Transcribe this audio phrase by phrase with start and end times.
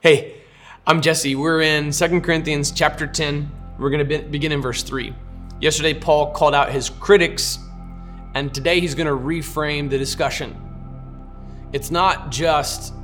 [0.00, 0.42] Hey,
[0.86, 1.34] I'm Jesse.
[1.34, 3.50] We're in 2 Corinthians chapter 10.
[3.80, 5.12] We're going to be- begin in verse 3.
[5.60, 7.58] Yesterday, Paul called out his critics,
[8.36, 10.56] and today he's going to reframe the discussion.
[11.72, 12.94] It's not just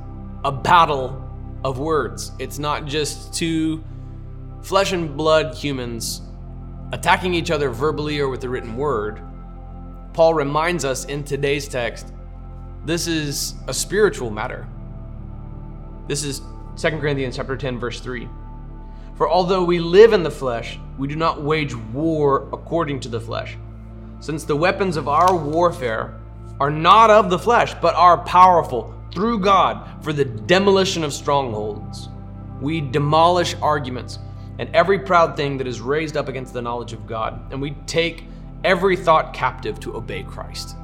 [0.45, 1.21] a battle
[1.65, 3.83] of words, it's not just two
[4.61, 6.21] flesh and blood humans
[6.93, 9.19] attacking each other verbally or with the written word.
[10.13, 12.13] Paul reminds us in today's text
[12.85, 14.65] this is a spiritual matter.
[16.07, 16.41] This is
[16.77, 18.27] 2 Corinthians chapter 10 verse 3.
[19.15, 23.19] For although we live in the flesh, we do not wage war according to the
[23.19, 23.57] flesh.
[24.19, 26.19] Since the weapons of our warfare
[26.59, 32.09] are not of the flesh, but are powerful through God for the demolition of strongholds.
[32.61, 34.19] We demolish arguments
[34.59, 37.71] and every proud thing that is raised up against the knowledge of God, and we
[37.87, 38.25] take
[38.63, 40.75] every thought captive to obey Christ.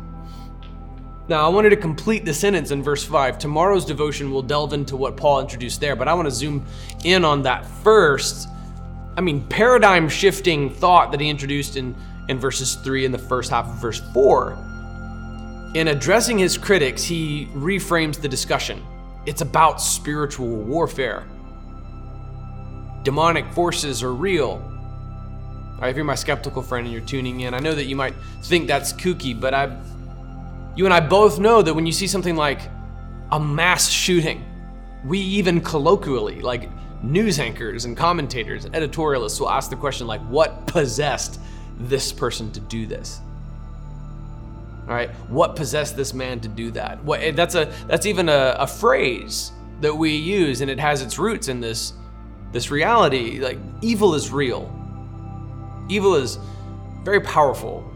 [1.31, 3.39] Now, I wanted to complete the sentence in verse 5.
[3.39, 6.65] Tomorrow's devotion will delve into what Paul introduced there, but I want to zoom
[7.05, 8.49] in on that first.
[9.15, 11.95] I mean, paradigm shifting thought that he introduced in,
[12.27, 15.71] in verses 3 and the first half of verse 4.
[15.73, 18.85] In addressing his critics, he reframes the discussion.
[19.25, 21.25] It's about spiritual warfare.
[23.03, 24.61] Demonic forces are real.
[25.81, 28.67] If you're my skeptical friend and you're tuning in, I know that you might think
[28.67, 29.77] that's kooky, but I've
[30.75, 32.61] you and I both know that when you see something like
[33.31, 34.45] a mass shooting,
[35.05, 36.69] we even colloquially, like
[37.03, 41.39] news anchors and commentators and editorialists, will ask the question, like, what possessed
[41.77, 43.19] this person to do this?
[44.87, 47.03] All right, what possessed this man to do that?
[47.03, 51.01] What, eh, that's a that's even a, a phrase that we use, and it has
[51.01, 51.93] its roots in this
[52.51, 53.39] this reality.
[53.39, 54.73] Like evil is real.
[55.89, 56.39] Evil is
[57.03, 57.90] very powerful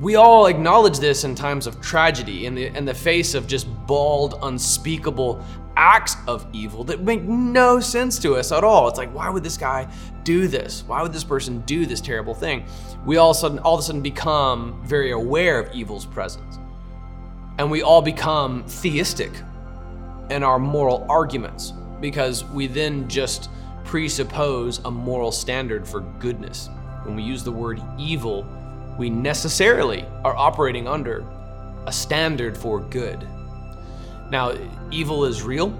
[0.00, 3.66] we all acknowledge this in times of tragedy, in the, in the face of just
[3.86, 5.44] bald, unspeakable
[5.76, 8.88] acts of evil that make no sense to us at all.
[8.88, 9.88] It's like, why would this guy
[10.24, 10.84] do this?
[10.86, 12.64] Why would this person do this terrible thing?
[13.04, 16.58] We all of a sudden, all of a sudden become very aware of evil's presence.
[17.58, 19.32] And we all become theistic
[20.30, 23.48] in our moral arguments because we then just
[23.84, 26.68] presuppose a moral standard for goodness.
[27.04, 28.46] When we use the word evil,
[28.98, 31.24] we necessarily are operating under
[31.86, 33.26] a standard for good.
[34.30, 34.54] Now,
[34.90, 35.72] evil is real.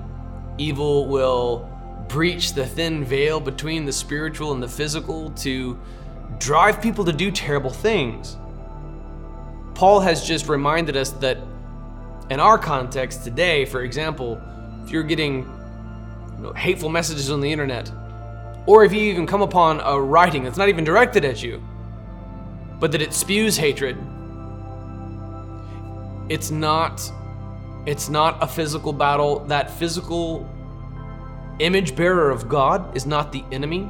[0.58, 1.70] Evil will
[2.08, 5.78] breach the thin veil between the spiritual and the physical to
[6.38, 8.36] drive people to do terrible things.
[9.74, 11.38] Paul has just reminded us that
[12.30, 14.40] in our context today, for example,
[14.84, 15.42] if you're getting
[16.36, 17.90] you know, hateful messages on the internet,
[18.66, 21.62] or if you even come upon a writing that's not even directed at you,
[22.80, 23.96] but that it spews hatred.
[26.28, 27.10] It's not
[27.86, 29.40] it's not a physical battle.
[29.40, 30.48] That physical
[31.58, 33.88] image bearer of God is not the enemy.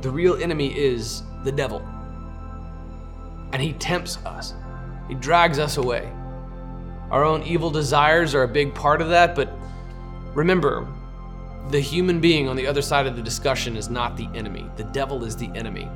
[0.00, 1.80] The real enemy is the devil.
[3.52, 4.54] And he tempts us.
[5.06, 6.12] He drags us away.
[7.10, 9.50] Our own evil desires are a big part of that, but
[10.34, 10.86] remember,
[11.70, 14.68] the human being on the other side of the discussion is not the enemy.
[14.76, 15.88] The devil is the enemy.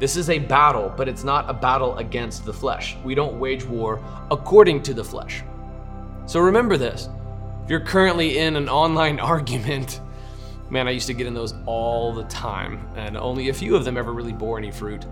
[0.00, 2.96] This is a battle, but it's not a battle against the flesh.
[3.04, 5.42] We don't wage war according to the flesh.
[6.24, 7.10] So remember this.
[7.64, 10.00] If you're currently in an online argument,
[10.70, 13.84] man, I used to get in those all the time, and only a few of
[13.84, 15.04] them ever really bore any fruit,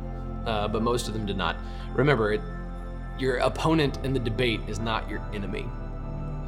[0.47, 1.56] uh, but most of them did not.
[1.93, 2.41] Remember, it,
[3.19, 5.66] your opponent in the debate is not your enemy.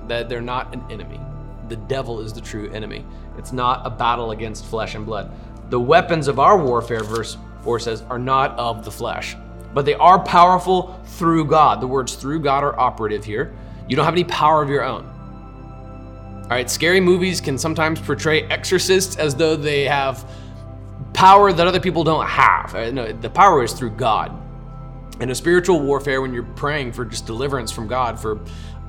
[0.09, 1.21] That they're not an enemy.
[1.69, 3.05] The devil is the true enemy.
[3.37, 5.31] It's not a battle against flesh and blood.
[5.69, 9.37] The weapons of our warfare, verse 4 says, are not of the flesh,
[9.75, 11.81] but they are powerful through God.
[11.81, 13.55] The words through God are operative here.
[13.89, 15.05] You don't have any power of your own.
[16.43, 20.29] All right, scary movies can sometimes portray exorcists as though they have
[21.13, 22.75] power that other people don't have.
[22.75, 24.37] Uh, no, the power is through God.
[25.21, 28.41] In a spiritual warfare, when you're praying for just deliverance from God, for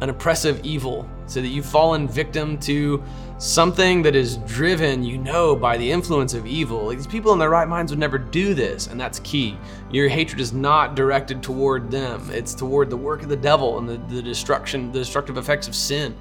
[0.02, 3.02] an oppressive evil, so that you've fallen victim to
[3.38, 6.86] something that is driven, you know, by the influence of evil.
[6.88, 9.58] Like, these people in their right minds would never do this, and that's key.
[9.92, 13.88] Your hatred is not directed toward them; it's toward the work of the devil and
[13.88, 16.16] the, the destruction, the destructive effects of sin.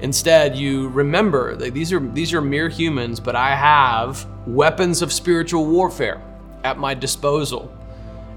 [0.00, 5.12] Instead, you remember that these are these are mere humans, but I have weapons of
[5.12, 6.22] spiritual warfare
[6.62, 7.76] at my disposal,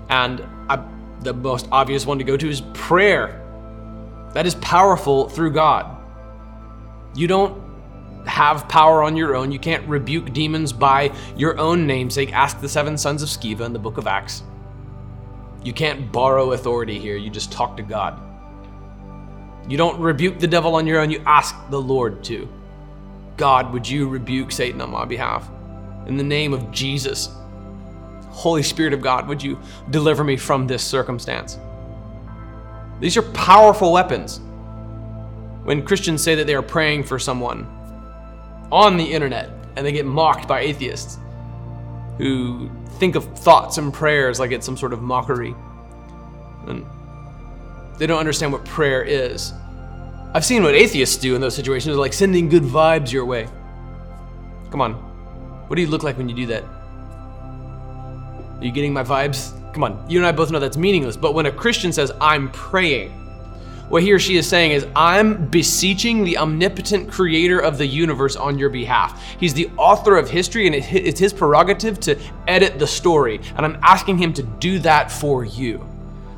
[0.09, 0.83] and I,
[1.21, 3.43] the most obvious one to go to is prayer.
[4.33, 5.96] That is powerful through God.
[7.17, 7.59] You don't
[8.27, 9.51] have power on your own.
[9.51, 12.31] You can't rebuke demons by your own namesake.
[12.31, 14.43] Ask the seven sons of Sceva in the book of Acts.
[15.63, 17.17] You can't borrow authority here.
[17.17, 18.21] You just talk to God.
[19.67, 21.09] You don't rebuke the devil on your own.
[21.09, 22.47] You ask the Lord to.
[23.35, 25.49] God, would you rebuke Satan on my behalf?
[26.05, 27.29] In the name of Jesus,
[28.29, 29.59] Holy Spirit of God, would you
[29.89, 31.57] deliver me from this circumstance?
[32.99, 34.39] These are powerful weapons.
[35.67, 37.67] When Christians say that they are praying for someone
[38.71, 41.19] on the internet and they get mocked by atheists
[42.17, 45.53] who think of thoughts and prayers like it's some sort of mockery,
[46.67, 46.85] and
[47.97, 49.51] they don't understand what prayer is.
[50.33, 53.49] I've seen what atheists do in those situations, like sending good vibes your way.
[54.71, 54.93] Come on.
[55.67, 56.63] What do you look like when you do that?
[56.63, 59.51] Are you getting my vibes?
[59.73, 61.17] Come on, you and I both know that's meaningless.
[61.17, 63.26] But when a Christian says, I'm praying,
[63.89, 68.35] what he or she is saying is, I'm beseeching the omnipotent creator of the universe
[68.35, 69.23] on your behalf.
[69.39, 73.39] He's the author of history, and it's his prerogative to edit the story.
[73.55, 75.87] And I'm asking him to do that for you.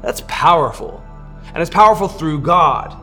[0.01, 1.03] That's powerful.
[1.53, 2.95] And it's powerful through God.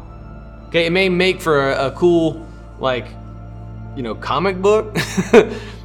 [0.69, 2.46] Okay, it may make for a, a cool,
[2.78, 3.06] like,
[3.96, 4.94] you know, comic book.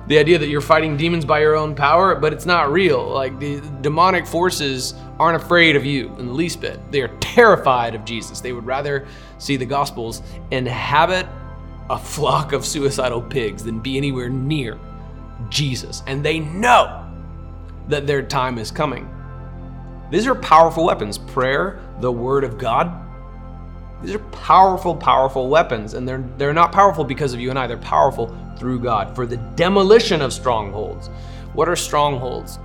[0.07, 3.07] the idea that you're fighting demons by your own power, but it's not real.
[3.07, 6.79] Like the demonic forces aren't afraid of you in the least bit.
[6.91, 8.41] They are terrified of Jesus.
[8.41, 10.21] They would rather see the Gospels
[10.51, 11.27] inhabit
[11.89, 14.79] a flock of suicidal pigs than be anywhere near
[15.49, 16.03] Jesus.
[16.07, 17.07] And they know
[17.87, 19.09] that their time is coming.
[20.09, 23.10] These are powerful weapons prayer, the Word of God.
[24.01, 27.68] These are powerful, powerful weapons, and they're, they're not powerful because of you and I.
[27.68, 31.07] They're powerful through God for the demolition of strongholds.
[31.53, 32.57] What are strongholds?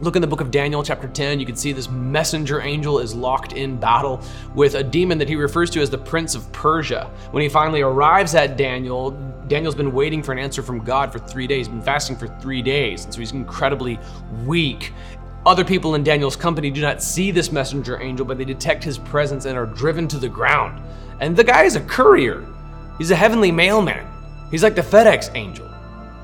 [0.00, 1.38] Look in the book of Daniel, chapter 10.
[1.38, 4.20] You can see this messenger angel is locked in battle
[4.54, 7.08] with a demon that he refers to as the Prince of Persia.
[7.30, 9.12] When he finally arrives at Daniel,
[9.46, 12.62] Daniel's been waiting for an answer from God for three days, been fasting for three
[12.62, 14.00] days, and so he's incredibly
[14.44, 14.92] weak.
[15.46, 18.96] Other people in Daniel's company do not see this messenger angel, but they detect his
[18.96, 20.82] presence and are driven to the ground.
[21.20, 22.46] And the guy is a courier,
[22.96, 24.06] he's a heavenly mailman.
[24.50, 25.68] He's like the FedEx angel,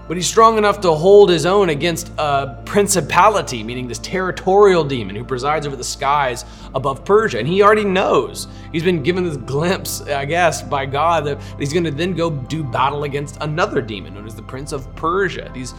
[0.09, 5.17] but he's strong enough to hold his own against a principality, meaning this territorial demon
[5.17, 6.45] who presides over the skies
[6.75, 7.39] above Persia.
[7.39, 8.49] And he already knows.
[8.73, 12.31] He's been given this glimpse, I guess, by God that he's going to then go
[12.31, 15.51] do battle against another demon known as the Prince of Persia.
[15.53, 15.75] These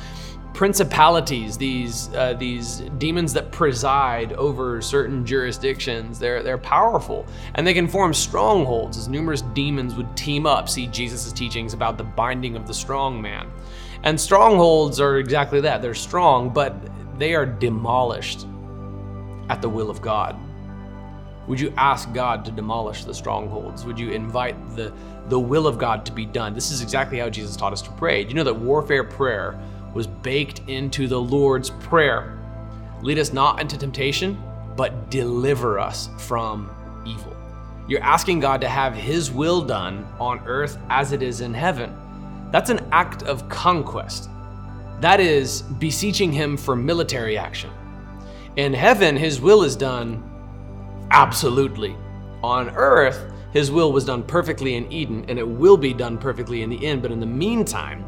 [0.53, 7.25] principalities, these uh, these demons that preside over certain jurisdictions, they're they're powerful
[7.55, 8.97] and they can form strongholds.
[8.97, 10.69] As numerous demons would team up.
[10.69, 13.49] See Jesus' teachings about the binding of the strong man,
[14.03, 15.81] and strongholds are exactly that.
[15.81, 16.75] They're strong, but
[17.17, 18.45] they are demolished
[19.49, 20.35] at the will of God.
[21.47, 23.83] Would you ask God to demolish the strongholds?
[23.85, 24.93] Would you invite the
[25.27, 26.53] the will of God to be done?
[26.53, 28.23] This is exactly how Jesus taught us to pray.
[28.23, 29.59] Do you know that warfare prayer
[29.93, 32.37] was baked into the Lord's Prayer.
[33.01, 34.41] Lead us not into temptation,
[34.77, 36.69] but deliver us from
[37.05, 37.35] evil.
[37.87, 41.95] You're asking God to have His will done on earth as it is in heaven.
[42.51, 44.29] That's an act of conquest.
[44.99, 47.71] That is beseeching Him for military action.
[48.55, 50.23] In heaven, His will is done
[51.09, 51.95] absolutely.
[52.43, 56.61] On earth, His will was done perfectly in Eden, and it will be done perfectly
[56.61, 57.01] in the end.
[57.01, 58.05] But in the meantime,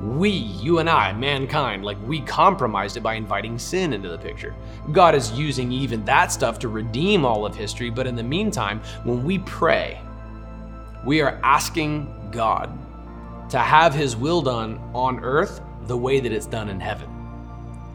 [0.00, 4.54] we, you and I, mankind, like we compromised it by inviting sin into the picture.
[4.92, 8.80] God is using even that stuff to redeem all of history, but in the meantime,
[9.04, 10.00] when we pray,
[11.04, 12.70] we are asking God
[13.50, 17.08] to have His will done on earth the way that it's done in heaven.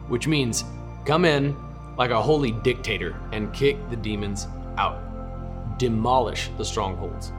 [0.08, 0.64] Which means
[1.04, 1.56] come in
[1.96, 4.46] like a holy dictator and kick the demons
[4.76, 7.32] out, demolish the strongholds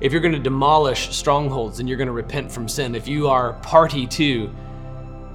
[0.00, 2.94] if you're going to demolish strongholds, then you're going to repent from sin.
[2.94, 4.50] If you are party to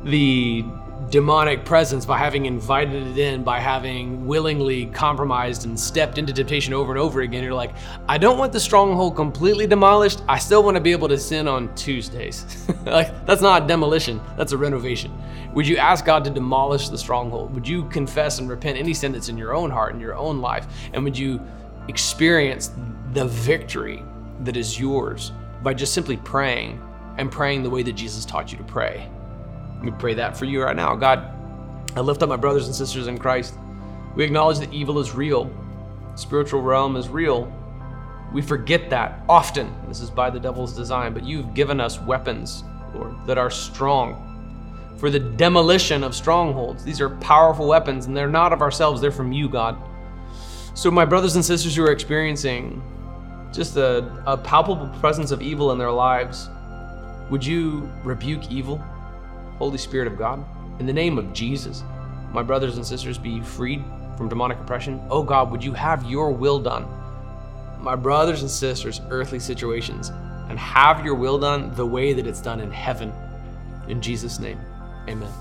[0.03, 0.65] the
[1.09, 6.73] demonic presence by having invited it in, by having willingly compromised and stepped into temptation
[6.73, 7.75] over and over again, you're like,
[8.07, 10.23] I don't want the stronghold completely demolished.
[10.27, 12.67] I still want to be able to sin on Tuesdays.
[12.85, 15.15] like, that's not demolition, that's a renovation.
[15.53, 17.53] Would you ask God to demolish the stronghold?
[17.53, 20.41] Would you confess and repent any sin that's in your own heart, in your own
[20.41, 20.65] life?
[20.93, 21.39] And would you
[21.87, 22.71] experience
[23.13, 24.03] the victory
[24.41, 25.31] that is yours
[25.63, 26.81] by just simply praying
[27.17, 29.09] and praying the way that Jesus taught you to pray.
[29.81, 30.95] Me pray that for you right now.
[30.95, 31.31] God,
[31.95, 33.55] I lift up my brothers and sisters in Christ.
[34.15, 35.51] We acknowledge that evil is real,
[36.15, 37.51] spiritual realm is real.
[38.33, 39.73] We forget that often.
[39.87, 42.63] This is by the devil's design, but you've given us weapons,
[42.93, 44.21] Lord, that are strong
[44.97, 46.83] for the demolition of strongholds.
[46.83, 49.77] These are powerful weapons, and they're not of ourselves, they're from you, God.
[50.73, 52.81] So, my brothers and sisters who are experiencing
[53.55, 56.49] just a, a palpable presence of evil in their lives,
[57.29, 58.77] would you rebuke evil,
[59.57, 60.43] Holy Spirit of God?
[60.79, 61.83] In the name of Jesus,
[62.31, 63.83] my brothers and sisters be freed
[64.17, 65.01] from demonic oppression.
[65.09, 66.85] Oh God, would you have your will done?
[67.79, 70.11] My brothers and sisters' earthly situations
[70.49, 73.13] and have your will done the way that it's done in heaven.
[73.87, 74.59] In Jesus' name,
[75.07, 75.31] amen.